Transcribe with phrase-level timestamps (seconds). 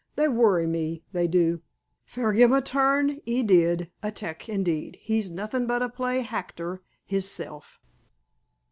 [0.15, 1.61] They worry me, they do.
[2.05, 3.91] Fair gemme a turn, 'e did.
[4.01, 4.97] A tec', indeed!
[4.99, 7.79] He's nothin' but a play hactor hisself!"